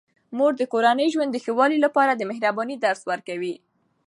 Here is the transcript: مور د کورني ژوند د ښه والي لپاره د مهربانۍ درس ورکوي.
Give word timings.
مور 0.37 0.51
د 0.57 0.63
کورني 0.73 1.07
ژوند 1.13 1.31
د 1.33 1.37
ښه 1.43 1.51
والي 1.59 1.77
لپاره 1.85 2.11
د 2.15 2.21
مهربانۍ 2.31 2.75
درس 2.85 3.01
ورکوي. 3.11 3.55